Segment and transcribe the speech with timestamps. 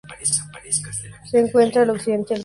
[1.29, 2.39] Se encuentra al Occidente del país.